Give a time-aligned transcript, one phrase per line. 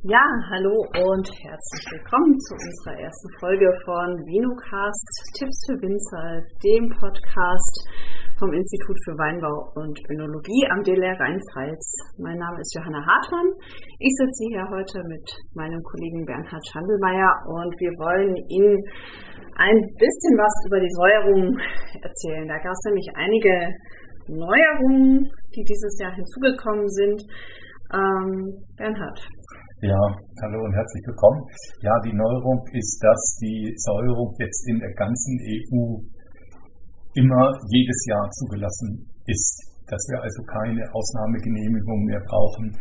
[0.00, 6.88] Ja, hallo und herzlich willkommen zu unserer ersten Folge von Vinocast Tipps für Winzer, dem
[6.96, 7.74] Podcast
[8.40, 12.16] vom Institut für Weinbau und Önologie am DLR Rheinpfalz.
[12.16, 13.52] Mein Name ist Johanna Hartmann.
[14.00, 18.80] Ich sitze hier heute mit meinem Kollegen Bernhard Schandelmeier und wir wollen Ihnen
[19.60, 21.60] ein bisschen was über die Säuerung
[22.00, 22.48] erzählen.
[22.48, 23.52] Da gab es nämlich einige
[24.32, 27.20] Neuerungen, die dieses Jahr hinzugekommen sind.
[27.92, 29.20] Ähm, Bernhard,
[29.82, 30.02] ja,
[30.44, 31.40] hallo und herzlich willkommen.
[31.80, 35.96] Ja, die Neuerung ist, dass die Säuerung jetzt in der ganzen EU
[37.16, 39.56] immer jedes Jahr zugelassen ist.
[39.88, 42.76] Dass wir also keine Ausnahmegenehmigung mehr brauchen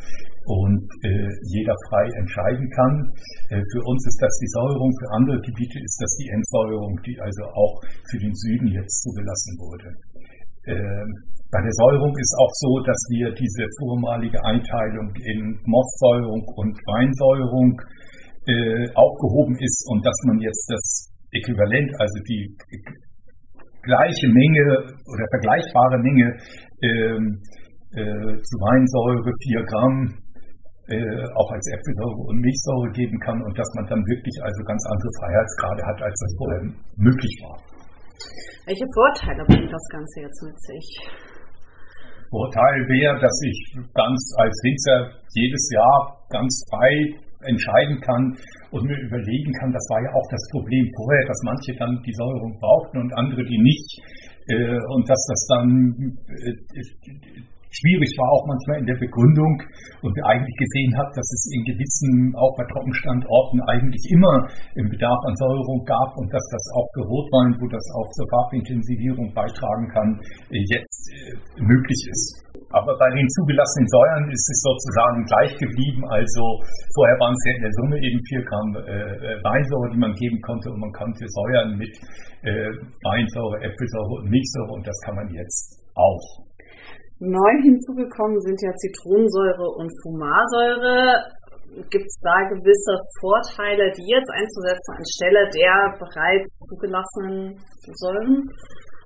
[0.45, 2.93] und äh, jeder frei entscheiden kann.
[3.49, 7.17] Äh, für uns ist das die Säuerung, für andere Gebiete ist das die Entsäuerung, die
[7.17, 7.79] also auch
[8.11, 9.89] für den Süden jetzt zugelassen wurde.
[10.67, 11.07] Äh,
[11.51, 17.73] bei der Säuerung ist auch so, dass wir diese vormalige Einteilung in Mostsäuerung und Weinsäuerung
[18.45, 22.53] äh, aufgehoben ist und dass man jetzt das Äquivalent, also die
[23.81, 26.37] gleiche Menge oder vergleichbare Menge
[26.85, 27.41] ähm,
[27.97, 29.95] äh, zu Weinsäure, 4 Gramm,
[30.89, 34.85] äh, auch als Äpfelsäure und Milchsäure geben kann und dass man dann wirklich also ganz
[34.85, 36.61] andere Freiheitsgrade hat, als das vorher
[36.97, 37.57] möglich war.
[38.65, 40.85] Welche Vorteile bringt das Ganze jetzt mit sich?
[42.29, 43.57] Vorteil wäre, dass ich
[43.93, 46.93] ganz als Winzer jedes Jahr ganz frei
[47.45, 48.35] entscheiden kann
[48.71, 52.13] und mir überlegen kann, das war ja auch das Problem vorher, dass manche dann die
[52.13, 53.89] Säuerung brauchten und andere die nicht.
[54.49, 56.53] Äh, und dass das dann äh,
[57.69, 59.61] schwierig war auch manchmal in der Begründung
[60.01, 64.89] und wir eigentlich gesehen haben, dass es in gewissen, auch bei Trockenstandorten eigentlich immer im
[64.89, 69.33] Bedarf an Säuerung gab und dass das auch für Rotwein, wo das auch zur Farbintensivierung
[69.33, 70.09] beitragen kann,
[70.49, 72.49] äh, jetzt äh, möglich ist.
[72.71, 76.05] Aber bei den zugelassenen Säuren ist es sozusagen gleich geblieben.
[76.09, 76.61] Also
[76.93, 80.13] vorher waren es ja in der Summe eben 4 Gramm äh, äh, Weinsäure, die man
[80.13, 81.93] geben konnte und man konnte säuern mit
[82.45, 82.69] äh,
[83.09, 86.48] Weinsäure, Äpfelsäure und Milchsäure und das kann man jetzt auch.
[87.19, 91.19] Neu hinzugekommen sind ja Zitronensäure und Fumarsäure.
[91.91, 97.59] Gibt es da gewisse Vorteile, die jetzt einzusetzen anstelle der bereits zugelassenen
[97.91, 98.47] Säuren?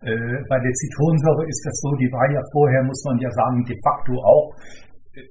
[0.05, 3.65] Äh, bei der Zitronensäure ist das so, die war ja vorher, muss man ja sagen,
[3.65, 4.53] de facto auch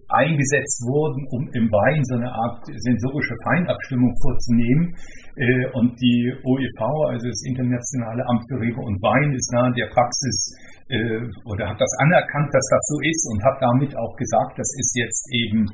[0.09, 4.95] eingesetzt worden, um im Wein so eine Art sensorische Feinabstimmung vorzunehmen.
[5.35, 9.91] Äh, und die OEV, also das Internationale Amt für Rebe und Wein, ist in der
[9.91, 10.55] Praxis
[10.87, 14.71] äh, oder hat das anerkannt, dass das so ist und hat damit auch gesagt, das
[14.79, 15.67] ist jetzt eben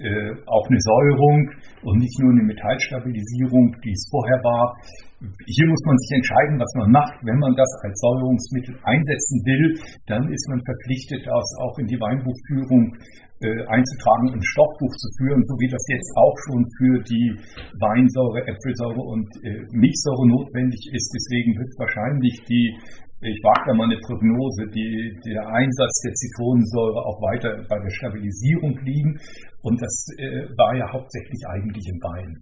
[0.00, 1.38] äh, auch eine Säuerung
[1.84, 4.76] und nicht nur eine Metallstabilisierung, die es vorher war.
[5.20, 7.16] Hier muss man sich entscheiden, was man macht.
[7.28, 9.76] Wenn man das als Säuerungsmittel einsetzen will,
[10.08, 12.96] dann ist man verpflichtet, das auch in die Weinbuchführung
[13.40, 17.36] äh, einzutragen, ein Stoffbuch zu führen, so wie das jetzt auch schon für die
[17.80, 21.08] Weinsäure, Äpfelsäure und äh, Milchsäure notwendig ist.
[21.12, 22.76] Deswegen wird wahrscheinlich die
[23.20, 27.92] ich wage da mal eine Prognose, die, der Einsatz der Zitronensäure auch weiter bei der
[28.00, 29.12] Stabilisierung liegen.
[29.60, 32.32] Und das äh, war ja hauptsächlich eigentlich im Wein.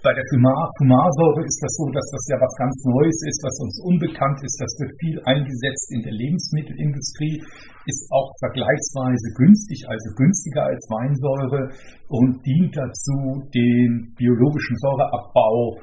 [0.00, 3.56] Bei der Fumar, Fumarsäure ist das so, dass das ja was ganz Neues ist, was
[3.60, 4.56] uns unbekannt ist.
[4.56, 7.36] Das wird viel eingesetzt in der Lebensmittelindustrie,
[7.84, 11.60] ist auch vergleichsweise günstig, also günstiger als Weinsäure
[12.08, 15.76] und dient dazu, den biologischen Säureabbau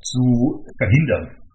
[0.00, 1.45] zu verhindern.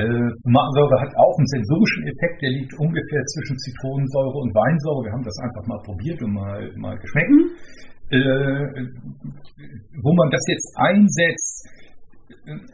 [0.00, 5.04] Äh, hat auch einen sensorischen Effekt, der liegt ungefähr zwischen Zitronensäure und Weinsäure.
[5.04, 7.30] Wir haben das einfach mal probiert und mal, mal geschmeckt.
[7.30, 7.50] Mhm.
[8.10, 8.66] Äh,
[10.02, 11.68] wo man das jetzt einsetzt,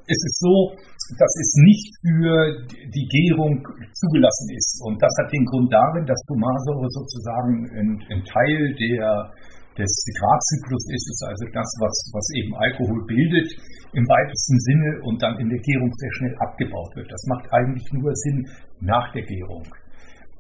[0.07, 0.73] ist es so,
[1.19, 3.61] dass es nicht für die Gärung
[3.93, 4.81] zugelassen ist.
[4.85, 9.31] Und das hat den Grund darin, dass Tomatensäure sozusagen ein, ein Teil der
[9.79, 13.49] des Zitratzyklus ist es also das, was, was eben Alkohol bildet
[13.93, 17.13] im weitesten Sinne und dann in der Gärung sehr schnell abgebaut wird.
[17.13, 18.47] Das macht eigentlich nur Sinn
[18.81, 19.65] nach der Gärung.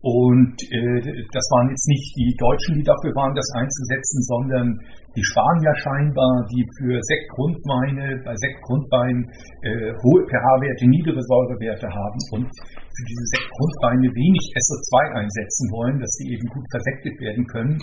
[0.06, 1.02] Und äh,
[1.34, 4.68] das waren jetzt nicht die Deutschen, die dafür waren, das einzusetzen, sondern
[5.16, 9.24] die Spanier scheinbar, die für Sektgrundweine, bei Sektgrundweinen
[9.64, 16.12] äh, hohe pH-Werte, niedere Säurewerte haben und für diese Sektgrundweine wenig SO2 einsetzen wollen, dass
[16.20, 17.76] sie eben gut versektet werden können.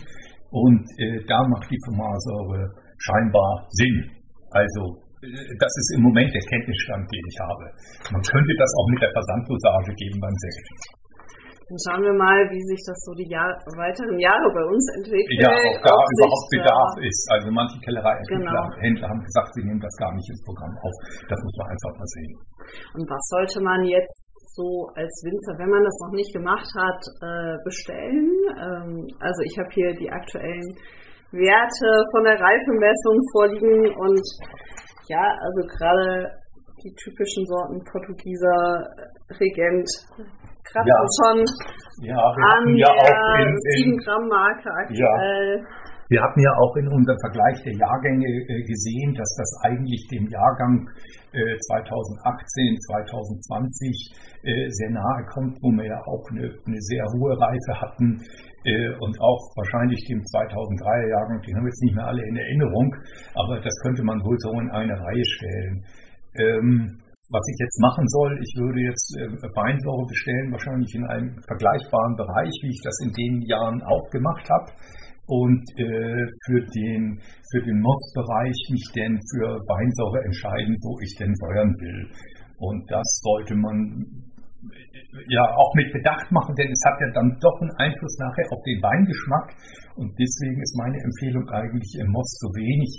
[0.54, 2.70] Und äh, da macht die Fumarsäure
[3.02, 4.06] scheinbar Sinn.
[4.54, 7.66] Also äh, das ist im Moment der Kenntnisstand, den ich habe.
[8.14, 10.94] Man könnte das auch mit der Versanddosage geben beim Sekt.
[11.74, 15.42] Dann schauen wir mal, wie sich das so die Jahr, weiteren Jahre bei uns entwickelt.
[15.42, 17.24] Ja, auch da ob überhaupt Bedarf ist.
[17.34, 19.10] Also manche Kellereihändler genau.
[19.10, 20.96] haben gesagt, sie nehmen das gar nicht ins Programm auf.
[21.26, 22.34] Das muss man einfach mal sehen.
[22.94, 27.02] Und was sollte man jetzt so als Winzer, wenn man das noch nicht gemacht hat,
[27.26, 28.30] äh, bestellen.
[28.54, 30.78] Ähm, also ich habe hier die aktuellen
[31.34, 34.22] Werte von der Reifemessung vorliegen und
[35.10, 36.30] ja, also gerade
[36.86, 38.86] die typischen Sorten Portugieser,
[39.42, 39.90] Regent,
[40.64, 41.02] kratzen ja.
[41.18, 41.38] schon
[42.06, 45.58] ja, an ja der 7 Gramm Marke aktuell.
[45.58, 45.83] Ja.
[46.10, 50.28] Wir hatten ja auch in unserem Vergleich der Jahrgänge äh, gesehen, dass das eigentlich dem
[50.28, 50.84] Jahrgang
[51.34, 57.34] 2018, äh, 2020 äh, sehr nahe kommt, wo wir ja auch eine, eine sehr hohe
[57.40, 58.20] Reife hatten
[58.64, 62.96] und auch wahrscheinlich dem 2003er Jahrgang, den haben wir jetzt nicht mehr alle in Erinnerung,
[63.36, 65.84] aber das könnte man wohl so in eine Reihe stellen.
[66.40, 66.96] Ähm,
[67.28, 69.20] was ich jetzt machen soll, ich würde jetzt
[69.60, 74.48] Weinsäure bestellen, wahrscheinlich in einem vergleichbaren Bereich, wie ich das in den Jahren auch gemacht
[74.48, 74.72] habe
[75.28, 77.20] und äh, für den,
[77.52, 82.10] für den Mostbereich mich denn für Weinsäure entscheiden, wo ich denn säuern will.
[82.60, 84.32] Und das sollte man
[85.28, 88.62] ja auch mit Bedacht machen, denn es hat ja dann doch einen Einfluss nachher auf
[88.66, 89.56] den Weingeschmack.
[89.96, 92.92] Und deswegen ist meine Empfehlung eigentlich im Most so wenig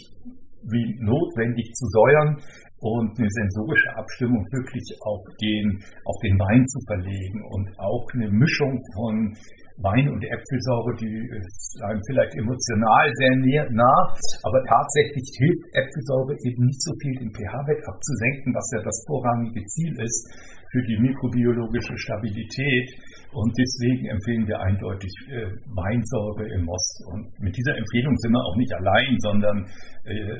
[0.70, 2.40] wie notwendig zu säuern
[2.80, 8.30] und eine sensorische Abstimmung wirklich auf den, auf den Wein zu verlegen und auch eine
[8.30, 9.36] Mischung von
[9.82, 14.14] Wein und Äpfelsäure, die ist einem vielleicht emotional sehr nah,
[14.46, 19.64] aber tatsächlich hilft Äpfelsäure eben nicht so viel den pH-Wert abzusenken, was ja das vorrangige
[19.66, 20.30] Ziel ist
[20.70, 22.88] für die mikrobiologische Stabilität.
[23.34, 27.02] Und deswegen empfehlen wir eindeutig äh, Weinsäure im Most.
[27.10, 29.58] Und mit dieser Empfehlung sind wir auch nicht allein, sondern
[30.06, 30.38] äh,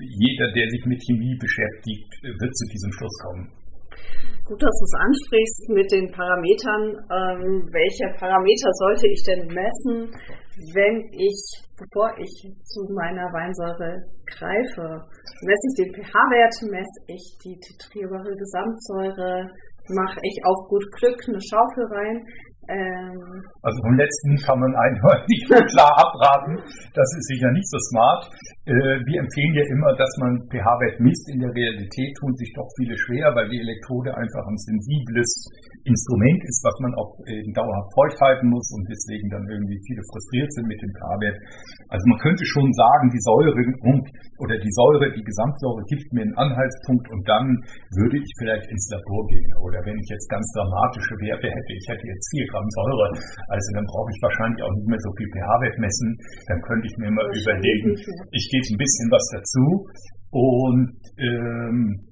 [0.00, 3.59] jeder, der sich mit Chemie beschäftigt, wird zu diesem Schluss kommen.
[4.44, 6.98] Gut, dass du es ansprichst mit den Parametern.
[7.06, 10.10] Ähm, welche Parameter sollte ich denn messen,
[10.74, 11.38] wenn ich,
[11.78, 12.34] bevor ich
[12.66, 15.06] zu meiner Weinsäure greife?
[15.46, 19.48] Messe ich den pH-Wert, messe ich die titrierbare Gesamtsäure,
[19.94, 22.26] mache ich auf gut Glück eine Schaufel rein?
[22.70, 25.38] Ähm, also vom letzten kann man eindeutig
[25.74, 26.54] klar abraten.
[26.94, 28.30] Das ist sicher nicht so smart.
[28.70, 31.26] Äh, wir empfehlen ja immer, dass man pH-Wert misst.
[31.34, 35.50] In der Realität tun sich doch viele schwer, weil die Elektrode einfach ein sensibles
[35.82, 37.10] Instrument ist, was man auch
[37.56, 41.38] dauerhaft feucht halten muss und deswegen dann irgendwie viele frustriert sind mit dem pH-Wert.
[41.88, 43.50] Also man könnte schon sagen, die Säure
[44.38, 47.44] oder die Säure, die Gesamtsäure gibt mir einen Anhaltspunkt und dann
[47.96, 49.50] würde ich vielleicht ins Labor gehen.
[49.64, 53.08] Oder wenn ich jetzt ganz dramatische Werte hätte, ich hätte jetzt 4 Gramm Säure,
[53.48, 56.08] also dann brauche ich wahrscheinlich auch nicht mehr so viel pH-Wert messen,
[56.46, 57.90] dann könnte ich mir mal überlegen,
[58.36, 59.64] ich gebe ein bisschen was dazu.
[60.30, 62.10] Und ähm,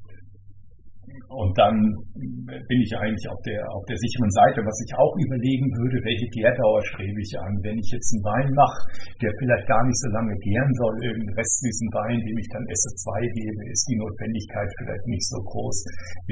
[1.29, 1.77] und dann
[2.17, 4.65] bin ich eigentlich auf der, auf der sicheren Seite.
[4.65, 7.53] Was ich auch überlegen würde, welche Gärdauer strebe ich an?
[7.65, 8.81] Wenn ich jetzt einen Wein mache,
[9.21, 13.09] der vielleicht gar nicht so lange gären soll, irgendeinen restlichen Wein, dem ich dann SO2
[13.35, 15.77] gebe, ist die Notwendigkeit vielleicht nicht so groß,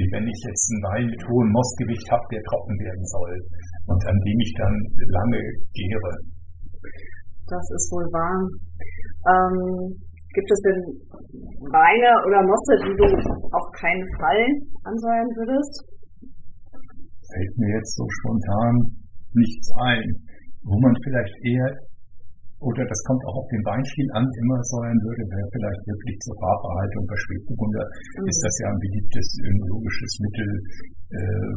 [0.01, 3.33] wie wenn ich jetzt einen Wein mit hohem Mostgewicht habe, der trocken werden soll
[3.87, 4.75] und an dem ich dann
[5.15, 5.41] lange
[5.73, 6.13] gäre.
[7.47, 8.37] Das ist wohl wahr.
[9.31, 9.95] Ähm,
[10.37, 10.79] Gibt es denn
[11.73, 13.05] Weine oder Mosse, die du
[13.49, 14.43] auf keinen Fall
[14.85, 15.73] ansäuern würdest?
[17.25, 19.01] Fällt mir jetzt so spontan
[19.33, 20.05] nichts ein,
[20.61, 21.69] wo man vielleicht eher,
[22.61, 26.35] oder das kommt auch auf den Weinstil an, immer säuern würde, wäre vielleicht wirklich zur
[26.37, 27.03] Farbbehaltung.
[27.07, 28.29] Bei Spätburgunder mhm.
[28.29, 30.49] ist das ja ein beliebtes önologisches Mittel.
[31.07, 31.51] Äh,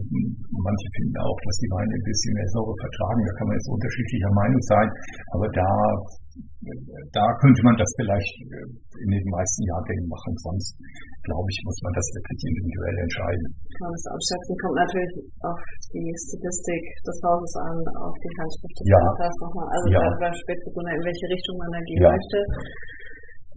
[0.46, 3.20] manche finden auch, dass die Weine ein bisschen mehr Säure vertragen.
[3.26, 4.88] Da kann man jetzt unterschiedlicher Meinung sein.
[5.34, 5.70] Aber da
[7.10, 8.68] da könnte man das vielleicht äh,
[9.02, 10.32] in den meisten Jahrgängen machen.
[10.38, 10.78] Sonst,
[11.26, 13.46] glaube ich, muss man das wirklich individuell entscheiden.
[13.80, 19.00] Das Abschätzen kommt natürlich auf die Statistik des Hauses an, auf die Handschrift des ja.
[19.42, 19.68] nochmal.
[19.74, 20.04] Also ja.
[20.20, 22.10] beim Spätbegründer, in welche Richtung man da gehen ja.
[22.14, 22.38] möchte.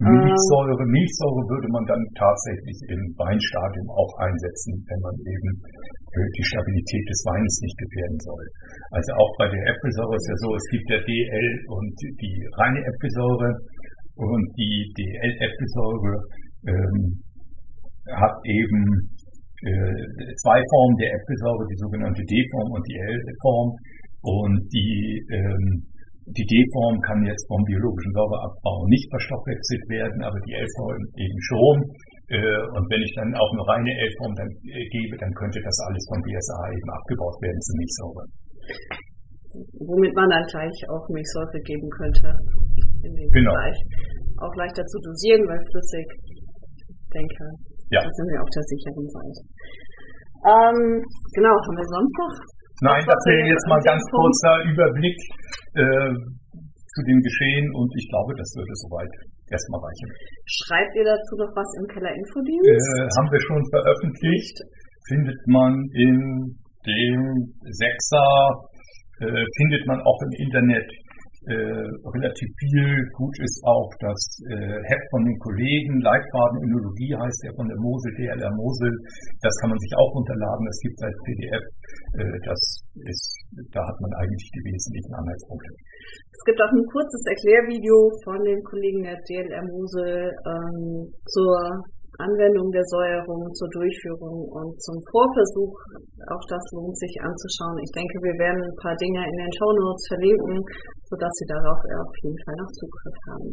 [0.02, 5.50] Milchsäure, Milchsäure würde man dann tatsächlich im Weinstadium auch einsetzen, wenn man eben
[6.14, 8.44] die Stabilität des Weines nicht gefährden soll.
[8.90, 12.80] Also auch bei der Äpfelsäure ist ja so, es gibt ja DL und die reine
[12.82, 13.50] Äpfelsäure
[14.14, 16.14] und die DL-Äpfelsäure
[16.70, 16.98] ähm,
[18.14, 18.82] hat eben
[19.62, 23.70] äh, zwei Formen der Äpfelsäure, die sogenannte D-Form und die L-Form
[24.22, 25.82] und die ähm,
[26.24, 31.76] die D-Form kann jetzt vom biologischen Säureabbau nicht verstoffwechselt werden, aber die L-Form eben schon.
[32.32, 35.76] Äh, und wenn ich dann auch eine reine L-Form dann äh, gebe, dann könnte das
[35.84, 38.24] alles vom BSA eben abgebaut werden zu Milchsäure.
[39.84, 42.28] Womit man dann gleich auch Milchsäure geben könnte
[43.04, 43.52] in dem genau.
[43.52, 43.78] Bereich.
[44.40, 46.08] Auch leichter zu dosieren, weil flüssig,
[46.88, 47.44] ich denke,
[47.92, 48.00] ja.
[48.00, 49.40] da sind wir auf der sicheren Seite.
[50.44, 50.80] Ähm,
[51.36, 52.36] genau, haben wir sonst noch
[52.82, 55.14] Nein, das wäre jetzt mal ganz kurzer Überblick
[55.74, 56.12] äh,
[56.94, 59.14] zu dem Geschehen und ich glaube, das würde soweit
[59.50, 60.08] erstmal reichen.
[60.46, 62.70] Schreibt ihr dazu noch was im Keller Infodienst?
[62.70, 64.56] Äh, haben wir schon veröffentlicht.
[65.10, 66.18] Findet man in
[66.86, 67.20] dem
[67.66, 68.28] Sechser,
[69.20, 70.88] äh, findet man auch im Internet
[71.44, 73.04] äh, relativ viel.
[73.12, 77.76] Gut ist auch das äh, Heft von den Kollegen, Leitfaden Önologie heißt der von der
[77.80, 78.92] Mosel, DLR Mosel.
[79.44, 81.64] Das kann man sich auch runterladen, das gibt es als PDF.
[82.16, 82.60] Äh, das
[83.12, 83.28] ist,
[83.72, 85.68] da hat man eigentlich die wesentlichen Anhaltspunkte.
[86.32, 91.84] Es gibt auch ein kurzes Erklärvideo von den Kollegen der DLR Mosel ähm, zur
[92.18, 95.74] Anwendung der Säuerung zur Durchführung und zum Vorversuch.
[96.30, 97.78] Auch das lohnt sich anzuschauen.
[97.82, 100.56] Ich denke, wir werden ein paar Dinge in den Show Notes verlinken,
[101.10, 103.50] sodass Sie darauf auf jeden Fall noch Zugriff haben.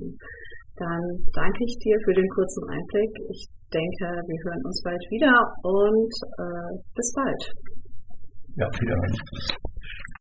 [0.77, 1.03] Dann
[1.33, 3.11] danke ich dir für den kurzen Einblick.
[3.29, 3.41] Ich
[3.73, 7.43] denke, wir hören uns bald wieder und äh, bis bald.
[8.57, 9.15] Ja, wiederhören.